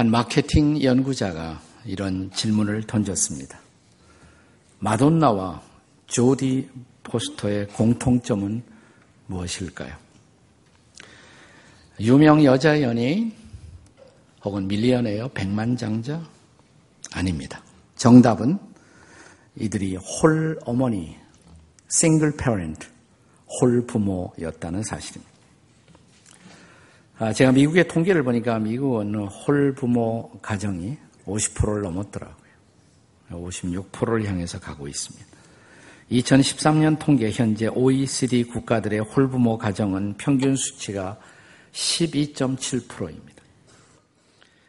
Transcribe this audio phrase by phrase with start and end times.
[0.00, 3.60] 한 마케팅 연구자가 이런 질문을 던졌습니다.
[4.78, 5.60] 마돈나와
[6.06, 6.70] 조디
[7.02, 8.62] 포스터의 공통점은
[9.26, 9.94] 무엇일까요?
[12.00, 13.34] 유명 여자 연예인
[14.42, 16.26] 혹은 millionaire 백만장자
[17.12, 17.62] 아닙니다.
[17.96, 18.58] 정답은
[19.56, 21.14] 이들이 홀 어머니,
[21.88, 22.88] single parent,
[23.60, 25.29] 홀 부모였다는 사실입니다.
[27.22, 32.46] 아, 제가 미국의 통계를 보니까 미국은 홀 부모 가정이 50%를 넘었더라고요.
[33.28, 35.26] 56%를 향해서 가고 있습니다.
[36.12, 41.18] 2013년 통계 현재 OECD 국가들의 홀 부모 가정은 평균 수치가
[41.72, 43.42] 12.7%입니다.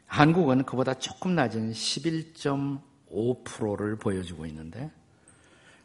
[0.07, 4.91] 한국은 그보다 조금 낮은 11.5%를 보여주고 있는데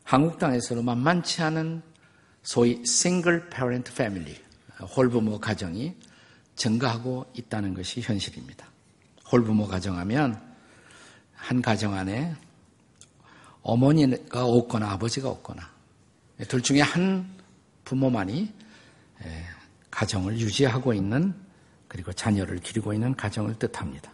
[0.02, 1.80] 한국 땅에서는 만만치 않은
[2.42, 4.34] 소위 싱글 페런트 패밀리
[4.96, 5.94] 홀부모 가정이
[6.56, 8.66] 증가하고 있다는 것이 현실입니다.
[9.30, 10.40] 홀부모 가정하면
[11.34, 12.34] 한 가정 안에
[13.62, 15.68] 어머니가 없거나 아버지가 없거나
[16.48, 17.28] 둘 중에 한
[17.84, 18.52] 부모만이
[19.90, 21.34] 가정을 유지하고 있는
[21.88, 24.12] 그리고 자녀를 기르고 있는 가정을 뜻합니다.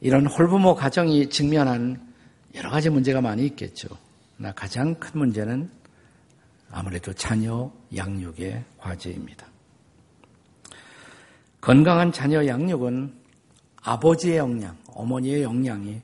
[0.00, 2.14] 이런 홀부모 가정이 직면한
[2.54, 3.88] 여러 가지 문제가 많이 있겠죠.
[4.54, 5.70] 가장 큰 문제는
[6.70, 9.46] 아무래도 자녀 양육의 과제입니다.
[11.66, 13.12] 건강한 자녀 양육은
[13.82, 16.00] 아버지의 역량, 어머니의 역량이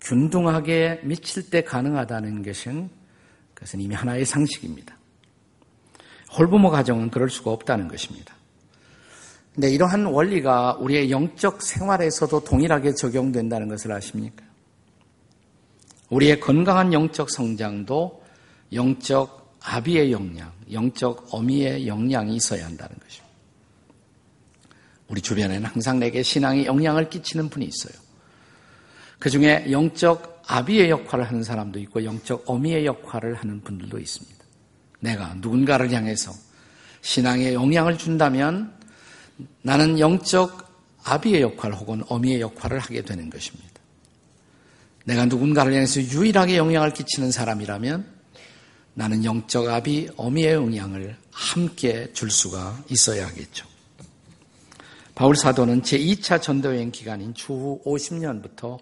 [0.00, 2.90] 균등하게 미칠 때 가능하다는 것은
[3.54, 4.98] 그것은 이미 하나의 상식입니다.
[6.36, 8.34] 홀부모 가정은 그럴 수가 없다는 것입니다.
[9.54, 14.44] 근데 이러한 원리가 우리의 영적 생활에서도 동일하게 적용된다는 것을 아십니까?
[16.10, 18.24] 우리의 건강한 영적 성장도
[18.72, 23.25] 영적 아비의 역량, 영적 어미의 역량이 있어야 한다는 것입니다.
[25.08, 27.94] 우리 주변에는 항상 내게 신앙에 영향을 끼치는 분이 있어요.
[29.18, 34.36] 그 중에 영적 아비의 역할을 하는 사람도 있고 영적 어미의 역할을 하는 분들도 있습니다.
[35.00, 36.32] 내가 누군가를 향해서
[37.00, 38.72] 신앙에 영향을 준다면
[39.62, 40.66] 나는 영적
[41.04, 43.76] 아비의 역할 혹은 어미의 역할을 하게 되는 것입니다.
[45.04, 48.16] 내가 누군가를 향해서 유일하게 영향을 끼치는 사람이라면
[48.94, 53.75] 나는 영적 아비, 어미의 영향을 함께 줄 수가 있어야 하겠죠.
[55.16, 58.78] 바울 사도는 제2차 전도여행 기간인 추후 50년부터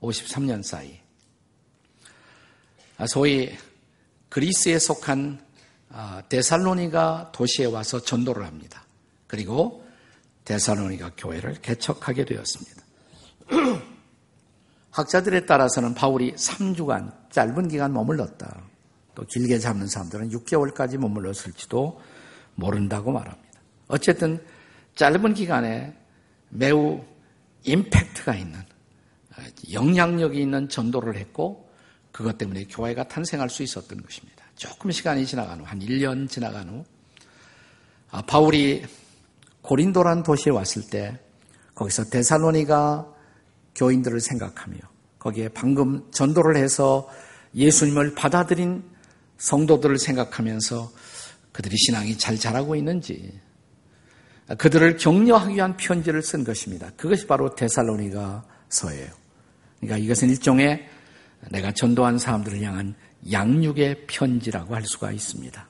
[0.00, 0.98] 53년 사이
[2.96, 3.54] 아, 소위
[4.30, 5.44] 그리스에 속한
[5.90, 8.86] 아, 데살로니가 도시에 와서 전도를 합니다.
[9.26, 9.84] 그리고
[10.46, 12.82] 데살로니가 교회를 개척하게 되었습니다.
[14.90, 18.62] 학자들에 따라서는 바울이 3주간 짧은 기간 머물렀다.
[19.14, 22.00] 또 길게 잡는 사람들은 6개월까지 머물렀을지도
[22.54, 23.60] 모른다고 말합니다.
[23.88, 24.40] 어쨌든
[24.94, 25.94] 짧은 기간에
[26.50, 27.02] 매우
[27.64, 28.60] 임팩트가 있는
[29.72, 31.68] 영향력이 있는 전도를 했고
[32.12, 34.44] 그것 때문에 교회가 탄생할 수 있었던 것입니다.
[34.54, 36.84] 조금 시간이 지나간 후, 한 1년 지나간 후,
[38.10, 38.84] 아, 바울이
[39.62, 41.18] 고린도란 도시에 왔을 때
[41.74, 43.12] 거기서 데살로니가
[43.74, 44.76] 교인들을 생각하며
[45.18, 47.08] 거기에 방금 전도를 해서
[47.56, 48.84] 예수님을 받아들인
[49.38, 50.92] 성도들을 생각하면서
[51.50, 53.40] 그들이 신앙이 잘 자라고 있는지
[54.58, 56.90] 그들을 격려하기 위한 편지를 쓴 것입니다.
[56.96, 59.08] 그것이 바로 데살로니가 서예요.
[59.80, 60.86] 그러니까 이것은 일종의
[61.50, 62.94] 내가 전도한 사람들을 향한
[63.30, 65.68] 양육의 편지라고 할 수가 있습니다.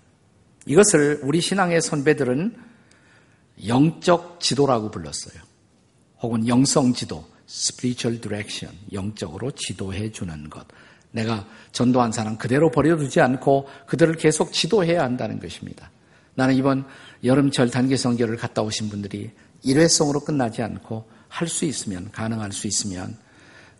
[0.66, 2.56] 이것을 우리 신앙의 선배들은
[3.66, 5.42] 영적 지도라고 불렀어요.
[6.20, 10.66] 혹은 영성 지도, spiritual direction, 영적으로 지도해 주는 것.
[11.12, 15.90] 내가 전도한 사람 그대로 버려두지 않고 그들을 계속 지도해야 한다는 것입니다.
[16.34, 16.84] 나는 이번
[17.24, 19.30] 여름철 단기 성교를 갔다 오신 분들이
[19.62, 23.18] 일회성으로 끝나지 않고 할 수 있으면 가능할 수 있으면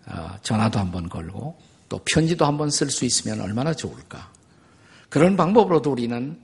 [0.06, 1.56] 어, 전화도 한번 걸고
[1.88, 4.32] 또 편지도 한번 쓸 수 있으면 얼마나 좋을까.
[5.08, 6.40] 그런 방법으로도 우리는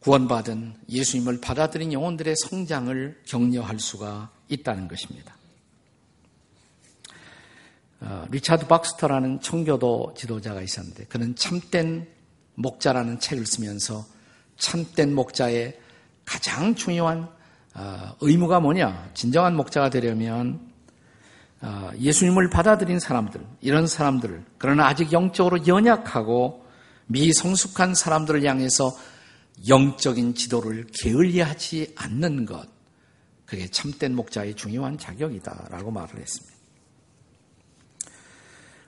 [0.00, 5.36] 구원받은 예수님을 받아들인 영혼들의 성장을 격려할 수가 있다는 것입니다.
[8.00, 12.08] 어, 리차드 박스터라는 청교도 지도자가 있었는데 그는 참된
[12.54, 14.06] 목자라는 책을 쓰면서
[14.56, 15.78] 참된 목자의
[16.28, 17.26] 가장 중요한
[17.74, 19.12] 어, 의무가 뭐냐?
[19.14, 20.60] 진정한 목자가 되려면
[21.62, 26.66] 어, 예수님을 받아들인 사람들, 이런 사람들을, 그러나 아직 영적으로 연약하고
[27.06, 28.94] 미성숙한 사람들을 향해서
[29.68, 32.68] 영적인 지도를 게을리하지 않는 것,
[33.46, 36.56] 그게 참된 목자의 중요한 자격이다라고 말을 했습니다.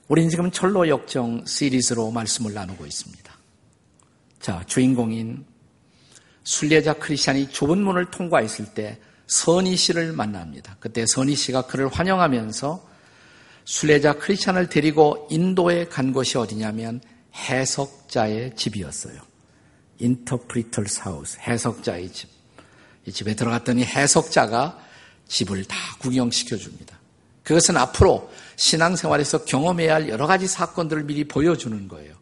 [0.09, 3.33] 우리는 지금 철로 역정 시리즈로 말씀을 나누고 있습니다.
[4.41, 5.47] 자, 주인공인
[6.45, 10.77] 순례자 크리스찬이 좁은 문을 통과했을 때 선희 씨를 만납니다.
[10.81, 12.89] 그때 선희 씨가 그를 환영하면서
[13.65, 17.01] 순례자 크리스찬을 데리고 인도에 간 곳이 어디냐면
[17.35, 19.21] 해석자의 집이었어요.
[19.99, 22.29] 인터프리터스 하우스, 해석자의 집.
[23.07, 24.79] 이 집에 들어갔더니 해석자가
[25.29, 26.99] 집을 다 구경시켜 줍니다.
[27.45, 32.15] 그것은 앞으로 신앙생활에서 경험해야 할 여러 가지 사건들을 미리 보여주는 거예요.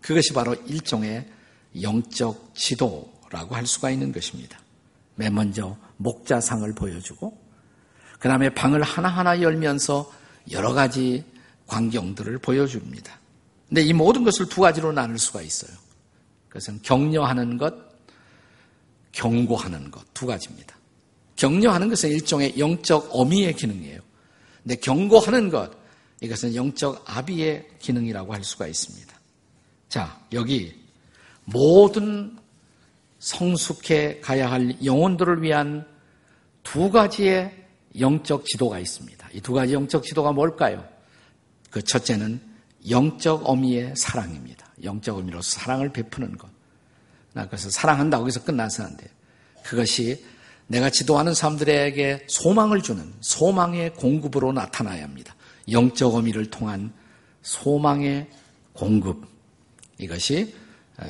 [0.00, 1.26] 그것이 바로 일종의
[1.80, 4.58] 영적 지도 라고 할 수가 있는 것입니다.
[5.16, 7.36] 맨 먼저 목자상을 보여주고,
[8.20, 10.10] 그 다음에 방을 하나하나 열면서
[10.52, 11.24] 여러 가지
[11.66, 13.18] 광경들을 보여줍니다.
[13.68, 15.76] 근데 이 모든 것을 두 가지로 나눌 수가 있어요.
[16.48, 17.74] 그것은 격려하는 것,
[19.12, 20.76] 경고하는 것 두 가지입니다.
[21.36, 24.00] 격려하는 것은 일종의 영적 어미의 기능이에요.
[24.62, 25.72] 근데 경고하는 것,
[26.20, 29.12] 이것은 영적 아비의 기능이라고 할 수가 있습니다.
[29.88, 30.72] 자, 여기
[31.44, 32.38] 모든
[33.18, 35.86] 성숙해 가야 할 영혼들을 위한
[36.62, 37.52] 두 가지의
[37.98, 39.28] 영적 지도가 있습니다.
[39.34, 40.84] 이 두 가지 영적 지도가 뭘까요?
[41.70, 42.40] 그 첫째는
[42.88, 44.66] 영적 어미의 사랑입니다.
[44.82, 46.48] 영적 의미로서 사랑을 베푸는 것.
[47.32, 49.06] 나 그래서 사랑한다고 해서 끝나서 안 돼.
[49.64, 50.24] 그것이
[50.66, 55.34] 내가 지도하는 사람들에게 소망을 주는 소망의 공급으로 나타나야 합니다.
[55.70, 56.92] 영적 의미를 통한
[57.42, 58.28] 소망의
[58.72, 59.26] 공급.
[59.98, 60.54] 이것이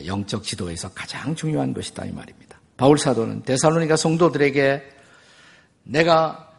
[0.07, 2.61] 영적 지도에서 가장 중요한 것이다 이 말입니다.
[2.77, 4.83] 바울 사도는 데살로니가 성도들에게
[5.85, 6.51] 내가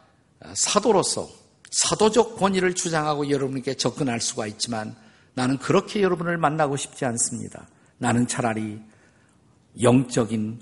[0.54, 1.28] 사도로서
[1.70, 4.94] 사도적 권위를 주장하고 여러분께 접근할 수가 있지만
[5.34, 7.66] 나는 그렇게 여러분을 만나고 싶지 않습니다.
[7.98, 8.80] 나는 차라리
[9.82, 10.60] 영적인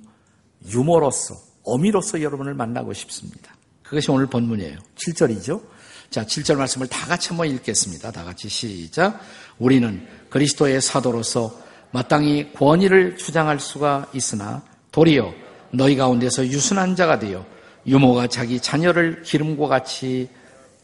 [0.67, 3.55] 유머로서, 어미로서 여러분을 만나고 싶습니다.
[3.83, 4.79] 그것이 오늘 본문이에요.
[4.97, 5.63] 7절이죠.
[6.11, 8.11] 자, 7절 말씀을 다 같이 한번 읽겠습니다.
[8.11, 9.21] 다 같이 시작.
[9.59, 11.63] 우리는 그리스도의 사도로서
[11.95, 15.33] 마땅히 권위를 주장할 수가 있으나 도리어
[15.71, 17.47] 너희 가운데서 유순한 자가 되어
[17.87, 20.29] 유모가 자기 자녀를 기름과 같이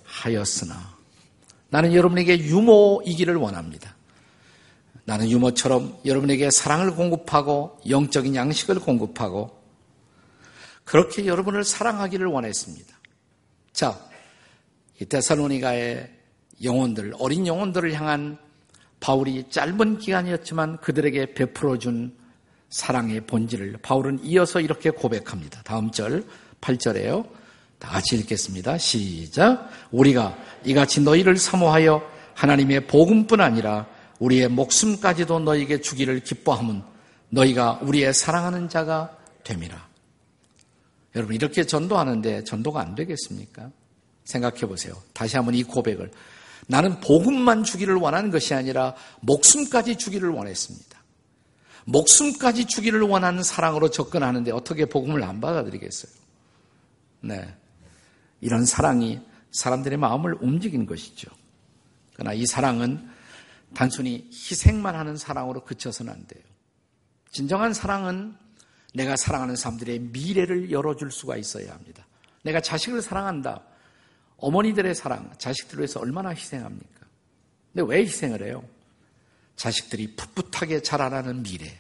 [0.05, 0.95] 하였으나
[1.69, 3.97] 나는 여러분에게 유모이기를 원합니다.
[5.05, 9.61] 나는 유모처럼 여러분에게 사랑을 공급하고 영적인 양식을 공급하고
[10.85, 12.97] 그렇게 여러분을 사랑하기를 원했습니다.
[13.73, 13.99] 자,
[15.01, 16.09] 이 데살로니가의
[16.63, 18.39] 영혼들, 어린 영혼들을 향한
[19.01, 22.15] 바울이 짧은 기간이었지만 그들에게 베풀어 준
[22.69, 25.63] 사랑의 본질을 바울은 이어서 이렇게 고백합니다.
[25.65, 26.25] 다음 절,
[26.61, 27.27] 8절에요.
[27.79, 28.79] 다 같이 읽겠습니다.
[28.79, 29.71] 시작.
[29.91, 32.03] 우리가 이같이 너희를 사모하여
[32.35, 33.87] 하나님의 복음뿐 아니라
[34.19, 36.83] 우리의 목숨까지도 너희에게 주기를 기뻐함은
[37.31, 39.89] 너희가 우리의 사랑하는 자가 됨이라.
[41.17, 43.71] 여러분 이렇게 전도하는데 전도가 안 되겠습니까?
[44.25, 44.95] 생각해 보세요.
[45.13, 46.11] 다시 한번 이 고백을
[46.71, 51.01] 나는 복음만 주기를 원하는 것이 아니라 목숨까지 주기를 원했습니다.
[51.85, 56.13] 목숨까지 주기를 원하는 사랑으로 접근하는데 어떻게 복음을 안 받아들이겠어요?
[57.23, 57.57] 네.
[58.41, 59.21] 이런 사랑이
[59.51, 61.29] 사람들의 마음을 움직이는 것이죠.
[62.15, 63.11] 그러나 이 사랑은
[63.75, 66.45] 단순히 희생만 하는 사랑으로 그쳐서는 안 돼요.
[67.33, 68.37] 진정한 사랑은
[68.95, 72.07] 내가 사랑하는 사람들의 미래를 열어줄 수가 있어야 합니다.
[72.43, 73.61] 내가 자식을 사랑한다.
[74.41, 77.07] 어머니들의 사랑, 자식들을 위해서 얼마나 희생합니까?
[77.73, 78.65] 근데 왜 희생을 해요?
[79.57, 81.79] 자식들이 풋풋하게 자라나는 미래,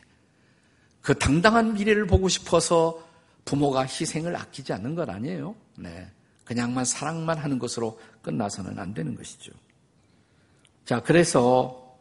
[1.00, 3.02] 그 당당한 미래를 보고 싶어서
[3.44, 5.54] 부모가 희생을 아끼지 않는 것 아니에요?
[5.76, 6.08] 네.
[6.44, 9.52] 그냥만 사랑만 하는 것으로 끝나서는 안 되는 것이죠.
[10.84, 11.96] 자, 그래서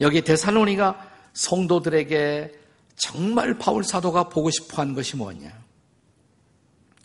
[0.00, 2.60] 여기 데살로니가 성도들에게
[2.96, 5.50] 정말 바울 사도가 보고 싶어 한 것이 뭐냐?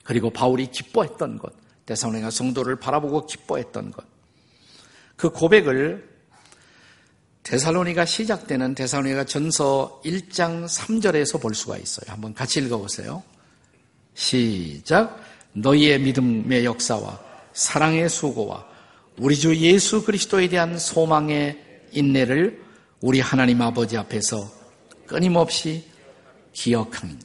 [0.04, 1.54] 그리고 바울이 기뻐했던 것,
[1.88, 4.06] 데살로니가 성도를 바라보고 기뻐했던 것.
[5.16, 6.08] 그 고백을
[7.42, 12.12] 데살로니가 시작되는 데살로니가 전서 1장 3절에서 볼 수가 있어요.
[12.12, 13.24] 한번 같이 읽어보세요.
[14.14, 15.20] 시작.
[15.54, 17.20] 너희의 믿음의 역사와
[17.54, 18.68] 사랑의 수고와
[19.18, 22.62] 우리 주 예수 그리스도에 대한 소망의 인내를
[23.02, 24.52] 우리 하나님 아버지 앞에서
[25.08, 25.86] 끊임없이
[26.54, 27.18] 기억하니.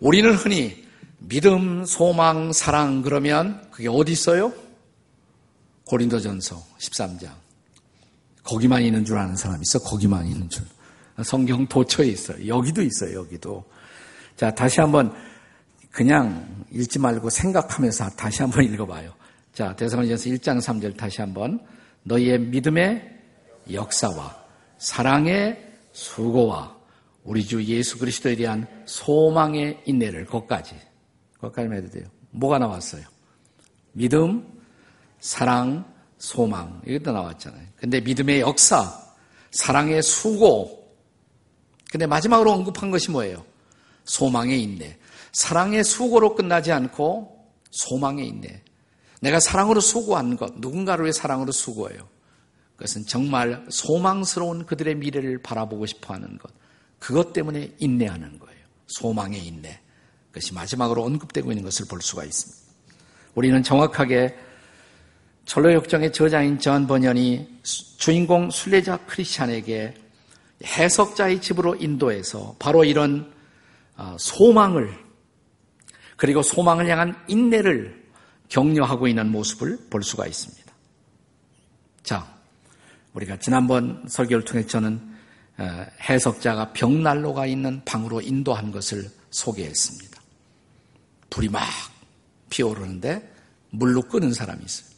[0.00, 0.87] 우리는 흔히
[1.18, 4.52] 믿음, 소망, 사랑 그러면 그게 어디 있어요?
[5.84, 7.30] 고린도전서 13장.
[8.44, 9.78] 거기만 있는 줄 아는 사람 있어?
[9.80, 10.64] 거기만 있는 줄.
[11.24, 12.46] 성경 도처에 있어요.
[12.46, 13.18] 여기도 있어요.
[13.18, 13.64] 여기도.
[14.36, 15.12] 자, 다시 한번
[15.90, 19.12] 그냥 읽지 말고 생각하면서 다시 한번 읽어봐요.
[19.52, 21.60] 자, 대사관전서 1장 3절 다시 한번
[22.04, 23.18] 너희의 믿음의
[23.72, 24.36] 역사와
[24.78, 26.76] 사랑의 수고와
[27.24, 30.76] 우리 주 예수 그리스도에 대한 소망의 인내를 거기까지
[31.40, 32.06] 거기까지만 해도 돼요.
[32.30, 33.04] 뭐가 나왔어요?
[33.92, 34.46] 믿음,
[35.20, 35.84] 사랑,
[36.18, 37.66] 소망 이것도 나왔잖아요.
[37.76, 39.00] 근데 믿음의 역사,
[39.50, 40.78] 사랑의 수고
[41.90, 43.44] 근데 마지막으로 언급한 것이 뭐예요?
[44.04, 44.98] 소망의 인내.
[45.32, 48.62] 사랑의 수고로 끝나지 않고 소망의 인내.
[49.20, 52.08] 내가 사랑으로 수고한 것, 누군가를 위해 사랑으로 수고해요.
[52.76, 56.52] 그것은 정말 소망스러운 그들의 미래를 바라보고 싶어 하는 것.
[56.98, 58.60] 그것 때문에 인내하는 거예요.
[58.86, 59.80] 소망의 인내.
[60.28, 62.58] 그것이 마지막으로 언급되고 있는 것을 볼 수가 있습니다.
[63.34, 64.36] 우리는 정확하게
[65.44, 69.94] 철로역정의 저자인 전 번연이 주인공 순례자 크리스찬에게
[70.64, 73.32] 해석자의 집으로 인도해서 바로 이런
[73.96, 74.92] 어, 소망을
[76.16, 78.08] 그리고 소망을 향한 인내를
[78.48, 80.72] 격려하고 있는 모습을 볼 수가 있습니다.
[82.02, 82.26] 자,
[83.14, 85.00] 우리가 지난번 설교를 통해 저는
[85.58, 90.07] 어, 해석자가 벽난로가 있는 방으로 인도한 것을 소개했습니다.
[91.30, 91.68] 불이 막
[92.50, 93.34] 피어오르는데
[93.70, 94.88] 물로 끄는 사람이 있어요.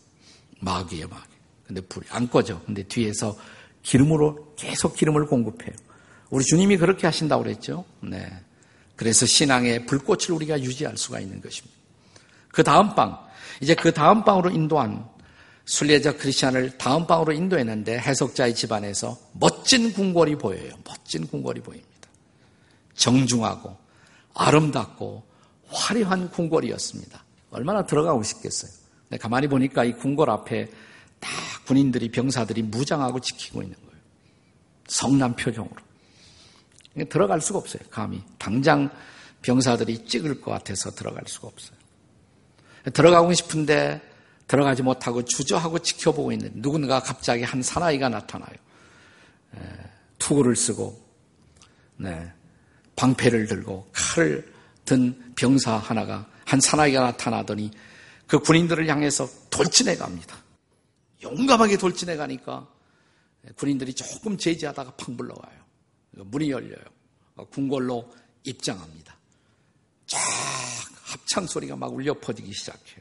[0.61, 1.31] 마귀에요, 마귀.
[1.67, 2.61] 근데 불이 안 꺼져.
[2.65, 3.37] 근데 뒤에서
[3.83, 5.75] 기름으로 계속 기름을 공급해요.
[6.31, 7.85] 우리 주님이 그렇게 하신다고 그랬죠.
[8.01, 8.31] 네.
[8.97, 11.77] 그래서 신앙의 불꽃을 우리가 유지할 수가 있는 것입니다.
[12.49, 13.19] 그 다음 방,
[13.61, 15.09] 이제 그 다음 방으로 인도한
[15.65, 20.73] 순례자 크리스찬을 다음 방으로 인도했는데 해석자의 집안에서 멋진 궁궐이 보여요.
[20.85, 21.89] 멋진 궁궐이 보입니다.
[22.95, 23.77] 정중하고
[24.35, 25.30] 아름답고
[25.71, 27.25] 화려한 궁궐이었습니다.
[27.51, 28.71] 얼마나 들어가고 싶겠어요.
[29.09, 30.71] 근데 가만히 보니까 이 궁궐 앞에
[31.19, 31.31] 다
[31.67, 34.01] 군인들이 병사들이 무장하고 지키고 있는 거예요.
[34.87, 35.77] 성남 표정으로.
[37.09, 37.83] 들어갈 수가 없어요.
[37.91, 38.91] 감히 당장
[39.43, 41.79] 병사들이 찍을 것 같아서 들어갈 수가 없어요.
[42.93, 44.01] 들어가고 싶은데
[44.47, 48.53] 들어가지 못하고 주저하고 지켜보고 있는 누군가 갑자기 한 사나이가 나타나요.
[50.19, 51.01] 투구를 쓰고
[51.97, 52.33] 네,
[52.97, 54.53] 방패를 들고 칼을
[54.85, 57.71] 든 병사 하나가 한 사나이가 나타나더니
[58.27, 60.37] 그 군인들을 향해서 돌진해 갑니다.
[61.23, 62.69] 용감하게 돌진해 가니까
[63.57, 65.61] 군인들이 조금 제지하다가 팡 불러와요.
[66.13, 66.85] 문이 열려요.
[67.51, 68.13] 궁궐로
[68.45, 69.17] 입장합니다.
[70.07, 70.19] 쫙
[71.05, 73.01] 합창 소리가 막 울려 퍼지기 시작해요.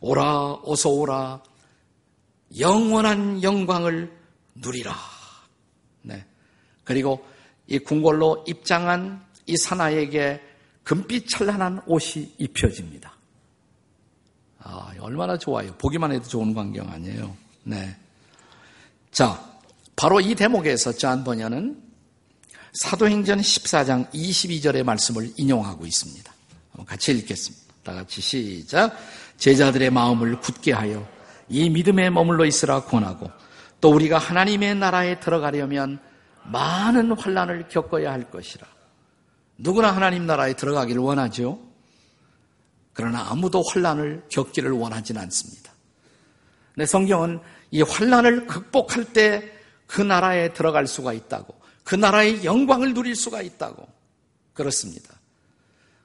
[0.00, 1.42] 오라, 어서 오라.
[2.58, 4.16] 영원한 영광을
[4.54, 4.94] 누리라.
[6.02, 6.26] 네.
[6.84, 7.26] 그리고
[7.66, 10.40] 이 궁궐로 입장한 이 사나이에게
[10.84, 13.12] 금빛 찬란한 옷이 입혀집니다.
[14.60, 15.74] 아, 얼마나 좋아요.
[15.74, 17.36] 보기만 해도 좋은 광경 아니에요.
[17.64, 17.96] 네.
[19.10, 19.42] 자,
[19.96, 21.82] 바로 이 대목에서 짠 번연은
[22.74, 26.32] 사도행전 14장 22절의 말씀을 인용하고 있습니다.
[26.86, 27.64] 같이 읽겠습니다.
[27.84, 28.96] 다 같이 시작.
[29.36, 31.06] 제자들의 마음을 굳게 하여
[31.48, 33.30] 이 믿음에 머물러 있으라 권하고
[33.80, 36.00] 또 우리가 하나님의 나라에 들어가려면
[36.44, 38.66] 많은 환란을 겪어야 할 것이라.
[39.56, 41.60] 누구나 하나님 나라에 들어가기를 원하죠.
[42.92, 45.72] 그러나 아무도 환란을 겪기를 원하지는 않습니다.
[46.74, 49.54] 근 성경은 이 환란을 극복할 때
[49.86, 53.86] 그 나라에 들어갈 수가 있다고, 그 나라의 영광을 누릴 수가 있다고
[54.52, 55.14] 그렇습니다.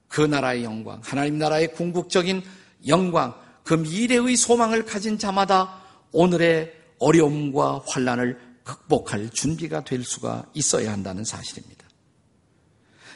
[0.07, 2.43] 그 나라의 영광, 하나님 나라의 궁극적인
[2.87, 11.23] 영광, 그 미래의 소망을 가진 자마다 오늘의 어려움과 환란을 극복할 준비가 될 수가 있어야 한다는
[11.23, 11.78] 사실입니다.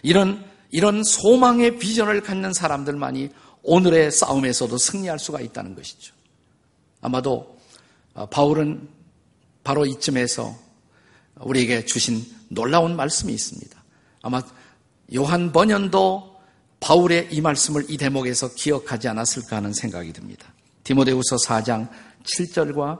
[0.03, 3.29] 이런 이런 소망의 비전을 갖는 사람들만이
[3.63, 6.13] 오늘의 싸움에서도 승리할 수가 있다는 것이죠.
[7.01, 7.57] 아마도
[8.13, 8.87] 어, 바울은
[9.63, 10.55] 바로 이쯤에서
[11.41, 13.83] 우리에게 주신 놀라운 말씀이 있습니다.
[14.21, 14.41] 아마
[15.15, 16.37] 요한 번연도
[16.79, 20.51] 바울의 이 말씀을 이 대목에서 기억하지 않았을까 하는 생각이 듭니다.
[20.83, 21.87] 디모데후서 4장
[22.23, 22.99] 7절과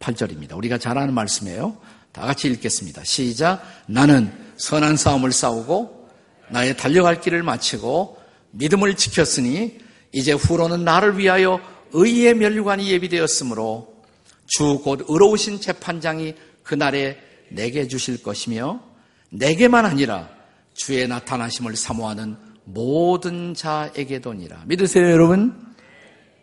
[0.00, 0.56] 8절입니다.
[0.56, 1.78] 우리가 잘 아는 말씀이에요.
[2.12, 3.04] 다 같이 읽겠습니다.
[3.04, 3.62] 시작.
[3.86, 6.01] 나는 선한 싸움을 싸우고
[6.50, 8.18] 나의 달려갈 길을 마치고
[8.52, 9.78] 믿음을 지켰으니
[10.12, 11.60] 이제 후로는 나를 위하여
[11.92, 13.92] 의의 면류관이 예비되었으므로
[14.46, 17.18] 주 곧 의로우신 재판장이 그날에
[17.48, 18.82] 내게 주실 것이며
[19.30, 20.28] 내게만 아니라
[20.74, 24.64] 주의 나타나심을 사모하는 모든 자에게도니라.
[24.66, 25.74] 믿으세요, 여러분?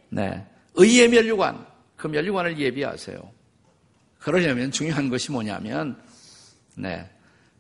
[0.10, 0.46] 네.
[0.76, 1.66] 의의 면류관,
[1.96, 3.18] 그 면류관을 예비하세요.
[4.20, 6.02] 그러려면 중요한 것이 뭐냐면,
[6.76, 7.08] 네.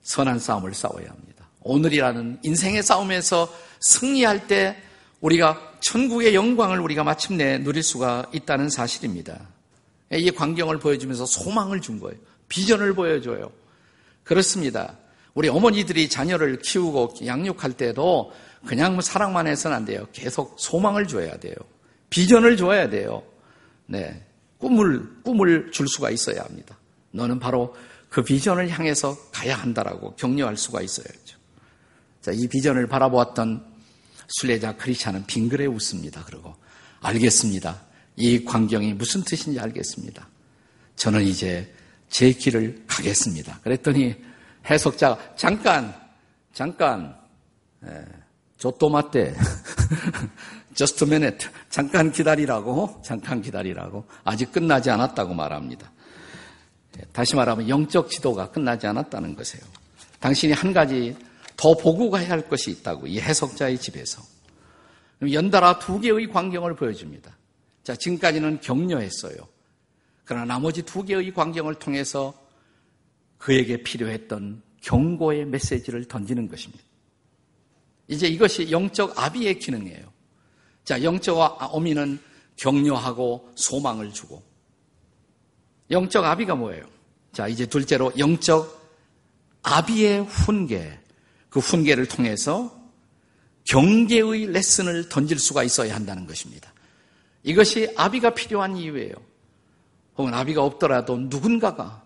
[0.01, 1.38] 선한 싸움을 싸워야 합니다.
[1.61, 4.77] 오늘이라는 인생의 싸움에서 승리할 때
[5.21, 9.39] 우리가 천국의 영광을 우리가 마침내 누릴 수가 있다는 사실입니다.
[10.11, 12.17] 이 광경을 보여주면서 소망을 준 거예요.
[12.47, 13.51] 비전을 보여줘요.
[14.23, 14.97] 그렇습니다.
[15.33, 18.33] 우리 어머니들이 자녀를 키우고 양육할 때도
[18.65, 20.07] 그냥 뭐 사랑만 해서는 안 돼요.
[20.11, 21.55] 계속 소망을 줘야 돼요.
[22.09, 23.23] 비전을 줘야 돼요.
[23.85, 24.25] 네.
[24.57, 26.77] 꿈을, 꿈을 줄 수가 있어야 합니다.
[27.11, 27.75] 너는 바로
[28.09, 31.38] 그 비전을 향해서 가야 한다라고 격려할 수가 있어야죠.
[32.29, 33.65] 자, 이 비전을 바라보았던
[34.27, 36.23] 순례자 크리스찬은 빙그레 웃습니다.
[36.25, 36.53] 그러고
[37.01, 37.81] 알겠습니다.
[38.17, 40.27] 이 광경이 무슨 뜻인지 알겠습니다.
[40.95, 41.73] 저는 이제
[42.07, 43.61] 제 길을 가겠습니다.
[43.63, 44.15] 그랬더니
[44.69, 45.95] 해석자가 잠깐
[46.53, 47.17] 잠깐
[47.83, 48.05] 예,
[48.59, 51.49] 조또마떼 a minute.
[51.71, 54.05] 잠깐 기다리라고, 잠깐 기다리라고.
[54.23, 55.91] 아직 끝나지 않았다고 말합니다.
[57.11, 59.65] 다시 말하면 영적 지도가 끝나지 않았다는 것이에요.
[60.19, 61.15] 당신이 한 가지
[61.59, 64.21] 더 보고 가야 할 것이 있다고, 이 해석자의 집에서.
[65.21, 67.35] 연달아 두 개의 광경을 보여줍니다.
[67.83, 69.35] 자, 지금까지는 격려했어요.
[70.23, 72.33] 그러나 나머지 두 개의 광경을 통해서
[73.37, 76.81] 그에게 필요했던 경고의 메시지를 던지는 것입니다.
[78.07, 80.13] 이제 이것이 영적 아비의 기능이에요.
[80.85, 82.19] 자, 영적 어미는
[82.55, 84.41] 격려하고 소망을 주고
[85.91, 86.85] 영적 아비가 뭐예요?
[87.33, 88.79] 자, 이제 둘째로 영적
[89.63, 90.99] 아비의 훈계.
[91.49, 92.77] 그 훈계를 통해서
[93.65, 96.73] 경계의 레슨을 던질 수가 있어야 한다는 것입니다.
[97.43, 99.13] 이것이 아비가 필요한 이유예요.
[100.17, 102.03] 혹은 아비가 없더라도 누군가가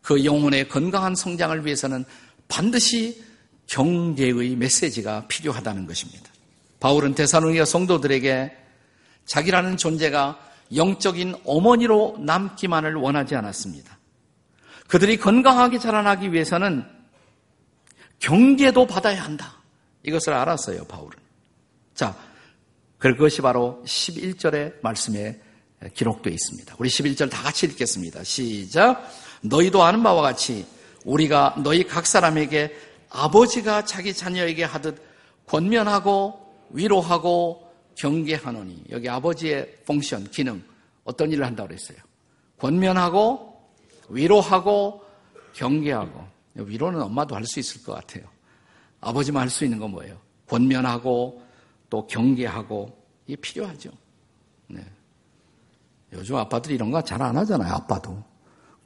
[0.00, 2.04] 그 영혼의 건강한 성장을 위해서는
[2.48, 3.22] 반드시
[3.66, 6.30] 경계의 메시지가 필요하다는 것입니다.
[6.80, 8.56] 바울은 대사로니가 성도들에게
[9.24, 10.38] 자기라는 존재가
[10.74, 13.98] 영적인 어머니로 남기만을 원하지 않았습니다.
[14.88, 16.84] 그들이 건강하게 자라나기 위해서는
[18.22, 19.56] 경계도 받아야 한다.
[20.04, 21.18] 이것을 알았어요, 바울은.
[21.94, 22.16] 자,
[22.98, 25.40] 그것이 바로 11절의 말씀에
[25.94, 26.76] 기록되어 있습니다.
[26.78, 28.22] 우리 11절 다 같이 읽겠습니다.
[28.22, 29.10] 시작.
[29.42, 30.64] 너희도 아는 바와 같이
[31.04, 32.72] 우리가 너희 각 사람에게
[33.10, 35.02] 아버지가 자기 자녀에게 하듯
[35.46, 40.62] 권면하고 위로하고 경계하노니 여기 아버지의 펑션, 기능
[41.02, 41.98] 어떤 일을 한다고 그랬어요?
[42.58, 43.60] 권면하고
[44.08, 45.04] 위로하고
[45.54, 48.24] 경계하고 위로는 엄마도 할 수 있을 것 같아요.
[49.00, 50.18] 아버지만 할 수 있는 건 뭐예요?
[50.48, 51.42] 권면하고
[51.90, 52.96] 또 경계하고
[53.26, 53.90] 이게 필요하죠.
[54.68, 54.84] 네.
[56.12, 57.72] 요즘 아빠들이 이런 거 잘 안 하잖아요.
[57.74, 58.22] 아빠도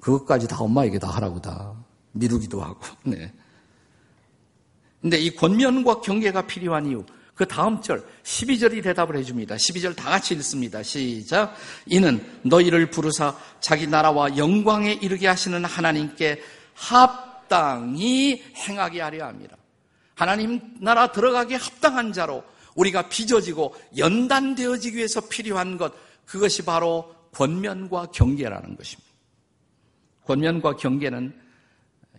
[0.00, 1.74] 그것까지 다 엄마에게 다 하라고 다
[2.12, 2.80] 미루기도 하고.
[3.04, 3.32] 네.
[5.00, 9.56] 근데 이 권면과 경계가 필요한 이유 그 다음 절 12절이 대답을 해줍니다.
[9.56, 10.82] 12절 다 같이 읽습니다.
[10.82, 11.54] 시작.
[11.84, 16.40] 이는 너희를 부르사 자기 나라와 영광에 이르게 하시는 하나님께
[16.74, 19.56] 합 당히 행하게 하려 합니다.
[20.14, 25.92] 하나님 나라 들어가기 합당한 자로 우리가 빚어지고 연단되어지기 위해서 필요한 것
[26.24, 29.10] 그것이 바로 권면과 경계라는 것입니다.
[30.24, 31.38] 권면과 경계는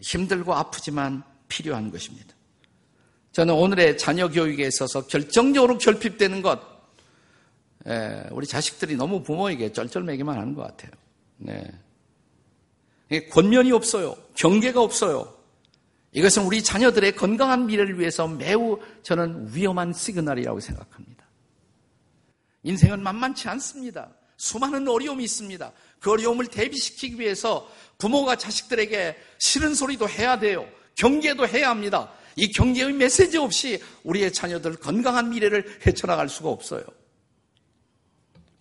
[0.01, 2.35] 힘들고 아프지만 필요한 것입니다.
[3.31, 6.59] 저는 오늘의 자녀 교육에 있어서 결정적으로 결핍되는 것,
[7.87, 10.91] 예, 우리 자식들이 너무 부모에게 쩔쩔매기만 하는 것 같아요.
[11.37, 11.63] 네.
[13.31, 14.15] 권면이 없어요.
[14.35, 15.33] 경계가 없어요.
[16.11, 21.25] 이것은 우리 자녀들의 건강한 미래를 위해서 매우 저는 위험한 시그널이라고 생각합니다.
[22.63, 24.09] 인생은 만만치 않습니다.
[24.37, 25.71] 수많은 어려움이 있습니다.
[25.99, 30.67] 그 어려움을 대비시키기 위해서 부모가 자식들에게 싫은 소리도 해야 돼요.
[30.95, 32.11] 경계도 해야 합니다.
[32.35, 36.83] 이 경계의 메시지 없이 우리의 자녀들 건강한 미래를 헤쳐나갈 수가 없어요.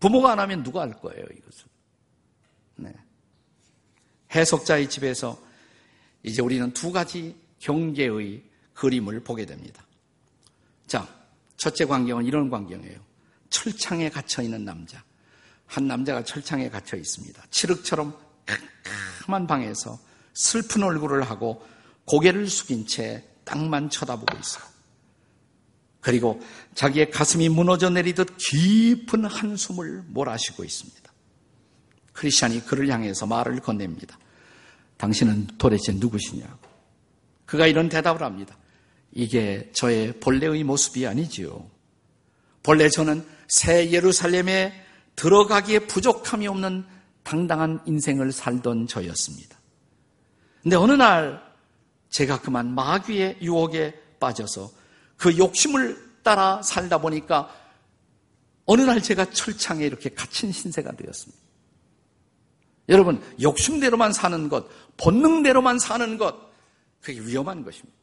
[0.00, 1.66] 부모가 안 하면 누가 할 거예요, 이것을.
[4.28, 4.40] 네.
[4.40, 5.38] 해석자의 집에서
[6.22, 8.42] 이제 우리는 두 가지 경계의
[8.74, 9.84] 그림을 보게 됩니다.
[10.86, 11.08] 자,
[11.56, 13.00] 첫째 광경은 이런 광경이에요.
[13.50, 15.02] 철창에 갇혀 있는 남자.
[15.66, 17.42] 한 남자가 철창에 갇혀 있습니다.
[17.50, 18.16] 칠흑처럼
[19.26, 19.98] 캄캄한 방에서
[20.34, 21.66] 슬픈 얼굴을 하고
[22.04, 24.64] 고개를 숙인 채 땅만 쳐다보고 있어요.
[26.00, 26.40] 그리고
[26.74, 31.05] 자기의 가슴이 무너져 내리듯 깊은 한숨을 몰아쉬고 있습니다.
[32.16, 34.18] 크리스찬이 그를 향해서 말을 건넵니다.
[34.96, 36.58] 당신은 도대체 누구시냐고.
[37.44, 38.56] 그가 이런 대답을 합니다.
[39.12, 41.70] 이게 저의 본래의 모습이 아니지요.
[42.62, 44.72] 본래 저는 새 예루살렘에
[45.14, 46.84] 들어가기에 부족함이 없는
[47.22, 49.56] 당당한 인생을 살던 저였습니다.
[50.62, 51.42] 근데 어느 날
[52.10, 54.70] 제가 그만 마귀의 유혹에 빠져서
[55.16, 57.54] 그 욕심을 따라 살다 보니까
[58.64, 61.45] 어느 날 제가 철창에 이렇게 갇힌 신세가 되었습니다.
[62.88, 66.36] 여러분, 욕심대로만 사는 것, 본능대로만 사는 것,
[67.00, 67.96] 그게 위험한 것입니다.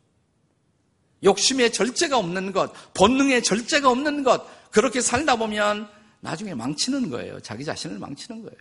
[1.24, 5.88] 욕심의 절제가 없는 것, 본능의 절제가 없는 것, 그렇게 살다 보면
[6.20, 7.40] 나중에 망치는 거예요.
[7.40, 8.58] 자기 자신을 망치는 거예요.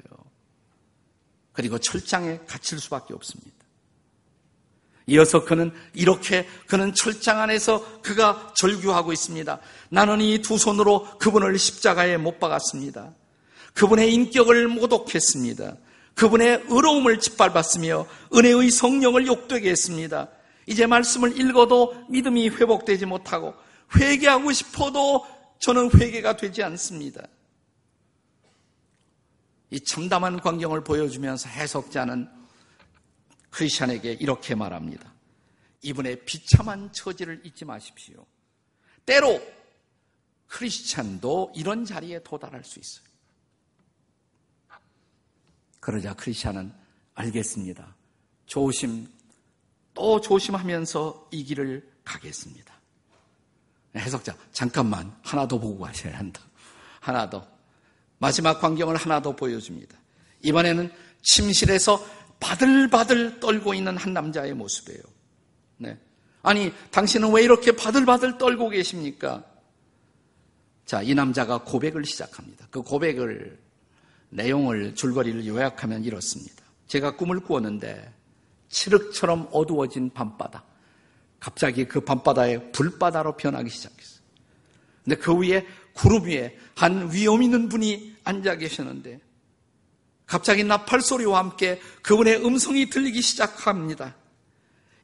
[1.53, 3.53] 그리고 철장에 갇힐 수밖에 없습니다.
[5.07, 9.59] 이어서 그는 이렇게 그는 철장 안에서 그가 절규하고 있습니다.
[9.91, 13.13] 나는 이 두 손으로 그분을 십자가에 못 박았습니다.
[13.75, 15.77] 그분의 인격을 모독했습니다.
[16.15, 20.29] 그분의 의로움을 짓밟았으며 은혜의 성령을 욕되게 했습니다.
[20.67, 23.55] 이제 말씀을 읽어도 믿음이 회복되지 못하고
[23.97, 25.27] 회개하고 싶어도
[25.61, 27.27] 저는 회개가 되지 않습니다.
[29.71, 32.29] 이 참담한 광경을 보여주면서 해석자는
[33.51, 35.13] 크리스천에게 이렇게 말합니다.
[35.83, 38.25] 이분의 비참한 처지를 잊지 마십시오.
[39.05, 39.41] 때로
[40.47, 43.12] 크리스찬도 이런 자리에 도달할 수 있어요.
[45.83, 46.73] 그러자 크리스찬은
[47.15, 47.97] 알겠습니다.
[48.47, 49.09] 조심,
[49.93, 52.73] 또 조심하면서 이 길을 가겠습니다.
[53.97, 56.41] 해석자, 잠깐만, 하나 더 보고 가셔야 한다.
[57.01, 57.45] 하나 더.
[58.19, 59.99] 마지막 광경을 하나 더 보여줍니다.
[60.43, 60.89] 이번에는
[61.23, 62.01] 침실에서
[62.39, 65.03] 바들바들 떨고 있는 한 남자의 모습이에요.
[65.79, 65.99] 네.
[66.43, 69.45] 아니, 당신은 왜 이렇게 바들바들 떨고 계십니까?
[70.87, 72.69] 자, 이 남자가 고백을 시작합니다.
[72.71, 73.61] 그 고백을,
[74.33, 76.63] 내용을, 줄거리를 요약하면 이렇습니다.
[76.87, 78.13] 제가 꿈을 꾸었는데,
[78.69, 80.65] 칠흑처럼 어두워진 밤바다.
[81.39, 84.23] 갑자기 그 밤바다에 불바다로 변하기 시작했어요.
[85.05, 89.21] 근데 그 위에, 구름 위에 한 위험 있는 분이 앉아 계셨는데,
[90.25, 94.17] 갑자기 나팔 소리와 함께 그분의 음성이 들리기 시작합니다.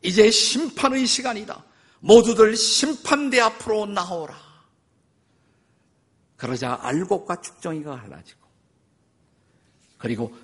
[0.03, 1.65] 이제 심판의 시간이다.
[2.01, 4.35] 모두들 심판대 앞으로 나오라.
[6.37, 8.48] 그러자 알곡과 축정이가 갈라지고
[9.99, 10.35] 그리고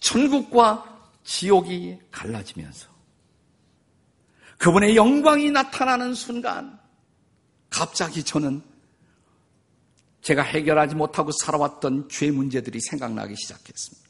[0.00, 2.88] 천국과 지옥이 갈라지면서
[4.58, 6.78] 그분의 영광이 나타나는 순간
[7.70, 8.62] 갑자기 저는
[10.22, 14.08] 제가 해결하지 못하고 살아왔던 죄 문제들이 생각나기 시작했습니다.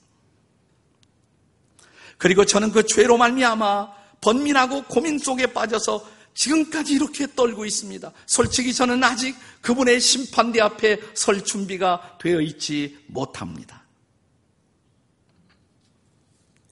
[2.19, 8.13] 그리고 저는 그 죄로 말미암아 번민하고 고민 속에 빠져서 지금까지 이렇게 떨고 있습니다.
[8.27, 13.84] 솔직히 저는 아직 그분의 심판대 앞에 설 준비가 되어 있지 못합니다.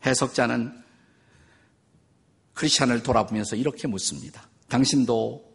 [0.04, 0.82] 해석자는
[2.54, 4.48] 크리스찬을 돌아보면서 이렇게 묻습니다.
[4.68, 5.52] 당신도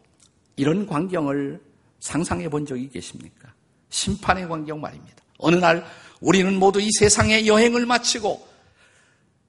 [0.56, 1.62] 이런 광경을
[2.00, 3.54] 상상해 본 적이 계십니까?
[3.90, 5.24] 심판의 광경 말입니다.
[5.38, 5.86] 어느 날
[6.20, 8.48] 우리는 모두 이 세상의 여행을 마치고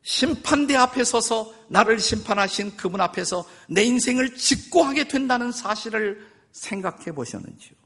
[0.03, 7.77] 심판대 앞에 서서 나를 심판하신 그분 앞에서 내 인생을 직고하게 된다는 사실을 생각해 보셨는지요?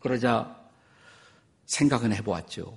[0.00, 0.54] 그러자
[1.66, 2.76] 생각은 해보았죠.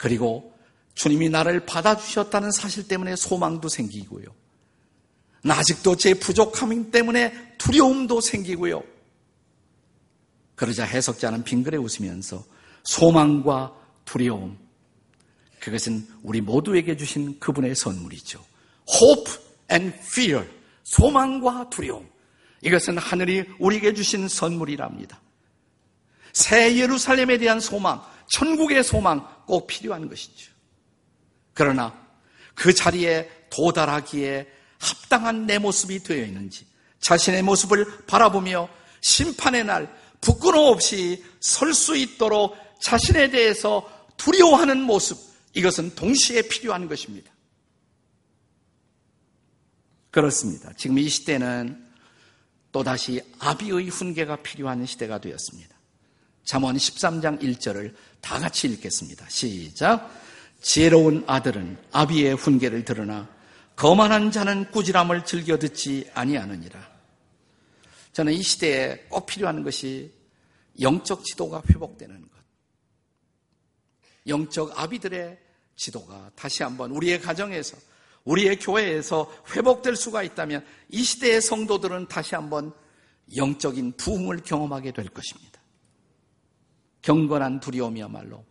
[0.00, 0.54] 그리고
[0.94, 4.24] 주님이 나를 받아주셨다는 사실 때문에 소망도 생기고요.
[5.44, 8.82] 나 아직도 제 부족함 때문에 두려움도 생기고요.
[10.54, 12.42] 그러자 해석자는 빙그레 웃으면서
[12.82, 13.74] 소망과
[14.06, 14.56] 두려움,
[15.60, 18.42] 그것은 우리 모두에게 주신 그분의 선물이죠.
[18.90, 19.34] Hope
[19.70, 20.48] and fear,
[20.84, 22.08] 소망과 두려움.
[22.62, 25.20] 이것은 하늘이 우리에게 주신 선물이랍니다.
[26.32, 30.52] 새 예루살렘에 대한 소망, 천국의 소망 꼭 필요한 것이죠.
[31.52, 32.08] 그러나
[32.54, 34.46] 그 자리에 도달하기에
[34.78, 36.66] 합당한 내 모습이 되어 있는지
[37.00, 38.68] 자신의 모습을 바라보며
[39.00, 45.18] 심판의 날 부끄러움 없이 설 수 있도록 자신에 대해서 두려워하는 모습
[45.54, 47.32] 이것은 동시에 필요한 것입니다.
[50.12, 50.72] 그렇습니다.
[50.76, 51.88] 지금 이 시대는
[52.70, 55.79] 또다시 아비의 훈계가 필요한 시대가 되었습니다.
[56.44, 59.28] 잠언 13장 1절을 다 같이 읽겠습니다.
[59.28, 60.10] 시작.
[60.60, 63.28] 지혜로운 아들은 아비의 훈계를 들으나
[63.76, 66.90] 거만한 자는 꾸지람을 즐겨 듣지 아니하느니라.
[68.12, 70.12] 저는 이 시대에 꼭 필요한 것이
[70.80, 72.30] 영적 지도가 회복되는 것.
[74.26, 75.38] 영적 아비들의
[75.76, 77.78] 지도가 다시 한번 우리의 가정에서
[78.24, 82.72] 우리의 교회에서 회복될 수가 있다면 이 시대의 성도들은 다시 한번
[83.34, 85.49] 영적인 부흥을 경험하게 될 것입니다.
[87.02, 88.44] 경건한 두려움이야말로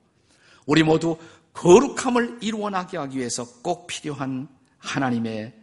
[0.65, 1.17] 우리 모두
[1.53, 5.53] 거룩함을 이루어나게 하기 위해서 꼭 필요한 하나님의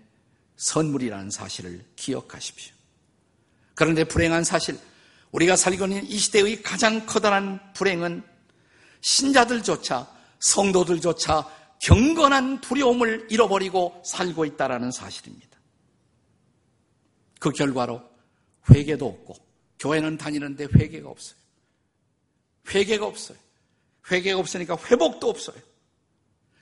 [0.57, 2.75] 선물이라는 사실을 기억하십시오.
[3.75, 4.79] 그런데 불행한 사실,
[5.33, 8.22] 우리가 살고 있는 이 시대의 가장 커다란 불행은
[9.01, 11.46] 신자들조차 성도들조차
[11.81, 15.59] 경건한 두려움을 잃어버리고 살고 있다는 사실입니다.
[17.38, 18.03] 그 결과로
[18.70, 19.37] 회개도 없고
[19.79, 21.46] 교회는 다니는데 회개가 없어요.
[22.69, 23.39] 회개가 없어요.
[24.11, 25.57] 회개가 없으니까 회복도 없어요.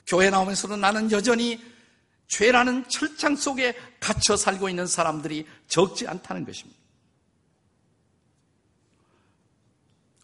[0.07, 1.63] 교회 나오면서도 나는 여전히
[2.29, 6.79] 죄라는 철창 속에 갇혀 살고 있는 사람들이 적지 않다는 것입니다.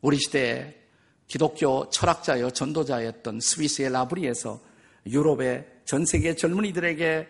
[0.01, 0.77] 우리 시대에
[1.27, 4.61] 기독교 철학자요 전도자였던 스위스의 라브리에서
[5.07, 7.29] 유럽의 전 세계 젊은이들에게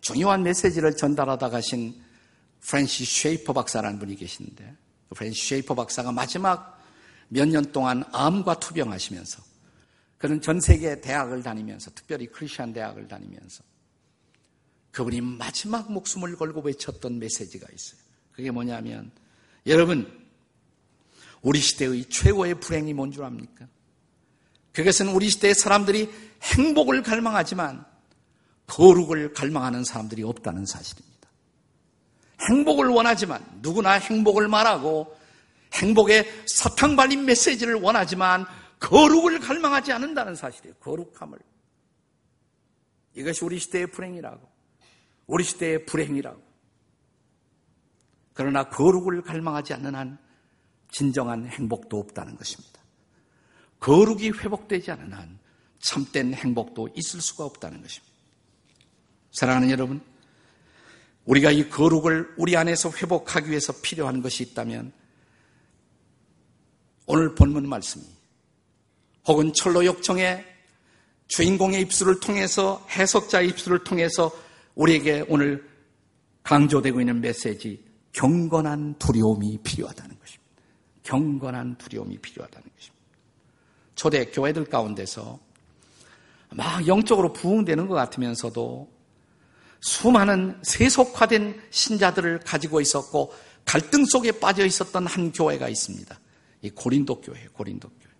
[0.00, 1.94] 중요한 메시지를 전달하다 가신
[2.60, 4.74] 프랜시스 쉐이퍼 박사라는 분이 계시는데
[5.14, 6.75] 프랜시스 쉐이퍼 박사가 마지막
[7.28, 9.42] 몇 년 동안 암과 투병하시면서
[10.18, 13.62] 그는 전 세계 대학을 다니면서 특별히 크리스천 대학을 다니면서
[14.90, 18.00] 그분이 마지막 목숨을 걸고 외쳤던 메시지가 있어요.
[18.32, 19.10] 그게 뭐냐면
[19.66, 20.26] 여러분
[21.42, 23.66] 우리 시대의 최고의 불행이 뭔 줄 압니까?
[24.72, 26.10] 그것은 우리 시대의 사람들이
[26.42, 27.84] 행복을 갈망하지만
[28.66, 31.28] 거룩을 갈망하는 사람들이 없다는 사실입니다.
[32.48, 35.16] 행복을 원하지만 누구나 행복을 말하고
[35.74, 38.46] 행복의 사탕 발린 메시지를 원하지만
[38.80, 40.74] 거룩을 갈망하지 않는다는 사실이에요.
[40.76, 41.38] 거룩함을.
[43.14, 44.48] 이것이 우리 시대의 불행이라고.
[45.26, 46.42] 우리 시대의 불행이라고.
[48.34, 50.18] 그러나 거룩을 갈망하지 않는 한
[50.90, 52.80] 진정한 행복도 없다는 것입니다.
[53.80, 55.38] 거룩이 회복되지 않은 한
[55.78, 58.14] 참된 행복도 있을 수가 없다는 것입니다.
[59.32, 60.00] 사랑하는 여러분,
[61.24, 64.92] 우리가 이 거룩을 우리 안에서 회복하기 위해서 필요한 것이 있다면
[67.06, 68.04] 오늘 본문 말씀이
[69.26, 70.44] 혹은 철로 역정의
[71.28, 74.30] 주인공의 입술을 통해서 해석자의 입술을 통해서
[74.74, 75.68] 우리에게 오늘
[76.42, 80.46] 강조되고 있는 메시지 경건한 두려움이 필요하다는 것입니다.
[81.02, 82.96] 경건한 두려움이 필요하다는 것입니다.
[83.94, 85.38] 초대 교회들 가운데서
[86.50, 88.88] 막 영적으로 부흥되는 것 같으면서도
[89.80, 93.32] 수많은 세속화된 신자들을 가지고 있었고
[93.64, 96.18] 갈등 속에 빠져 있었던 한 교회가 있습니다.
[96.62, 98.12] 이 고린도 교회, 고린도 교회.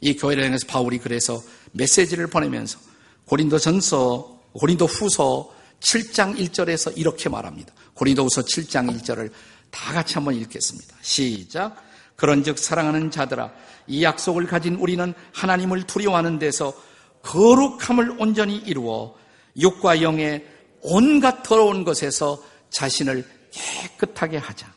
[0.00, 2.78] 이 교회를 향해서 바울이 그래서 메시지를 보내면서
[3.26, 7.72] 고린도 전서, 고린도 후서 7장 1절에서 이렇게 말합니다.
[7.94, 9.30] 고린도 후서 7장 1절을
[9.70, 10.96] 다 같이 한번 읽겠습니다.
[11.02, 11.82] 시작.
[12.16, 13.52] 그런즉 사랑하는 자들아
[13.86, 16.74] 이 약속을 가진 우리는 하나님을 두려워하는 데서
[17.22, 19.14] 거룩함을 온전히 이루어
[19.56, 20.46] 육과 영의
[20.82, 24.73] 온갖 더러운 것에서 자신을 깨끗하게 하자.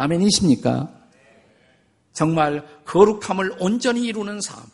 [0.00, 0.88] 아멘이십니까?
[2.12, 4.64] 정말 거룩함을 온전히 이루는 삶.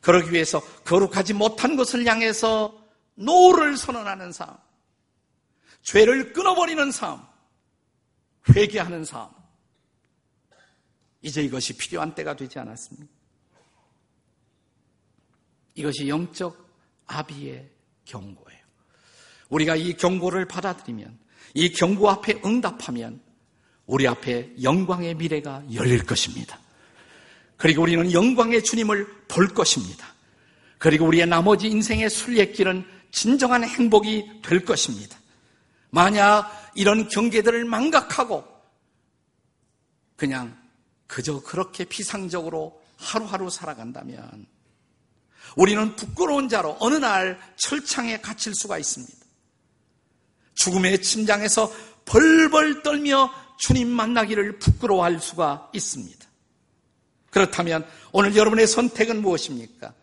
[0.00, 4.56] 그러기 위해서 거룩하지 못한 것을 향해서 No를 선언하는 삶.
[5.82, 7.20] 죄를 끊어버리는 삶.
[8.48, 9.28] 회개하는 삶.
[11.22, 13.12] 이제 이것이 필요한 때가 되지 않았습니까?
[15.74, 16.66] 이것이 영적
[17.06, 17.70] 아비의
[18.04, 18.60] 경고예요.
[19.48, 21.18] 우리가 이 경고를 받아들이면,
[21.54, 23.20] 이 경고 앞에 응답하면,
[23.86, 26.58] 우리 앞에 영광의 미래가 열릴 것입니다.
[27.56, 30.06] 그리고 우리는 영광의 주님을 볼 것입니다.
[30.78, 35.16] 그리고 우리의 나머지 인생의 순례길은 진정한 행복이 될 것입니다.
[35.90, 38.44] 만약 이런 경계들을 망각하고
[40.16, 40.56] 그냥
[41.06, 44.46] 그저 그렇게 피상적으로 하루하루 살아간다면
[45.56, 49.14] 우리는 부끄러운 자로 어느 날 철창에 갇힐 수가 있습니다.
[50.56, 51.72] 죽음의 침장에서
[52.04, 56.26] 벌벌 떨며 주님 만나기를 부끄러워할 수가 있습니다.
[57.30, 59.94] 그렇다면 오늘 여러분의 선택은 무엇입니까?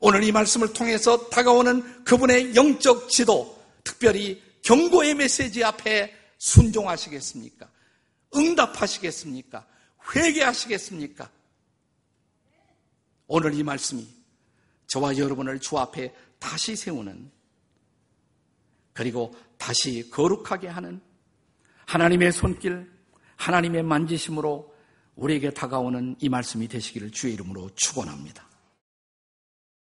[0.00, 7.68] 오늘 이 말씀을 통해서 다가오는 그분의 영적 지도, 특별히 경고의 메시지 앞에 순종하시겠습니까?
[8.34, 9.64] 응답하시겠습니까?
[10.14, 11.30] 회개하시겠습니까?
[13.28, 14.06] 오늘 이 말씀이
[14.88, 17.30] 저와 여러분을 주 앞에 다시 세우는
[18.92, 21.00] 그리고 다시 거룩하게 하는
[21.86, 22.90] 하나님의 손길,
[23.42, 24.72] 하나님의 만지심으로
[25.16, 28.46] 우리에게 다가오는 이 말씀이 되시기를 주의 이름으로 축원합니다.